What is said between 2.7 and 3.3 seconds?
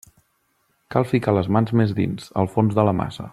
de la massa.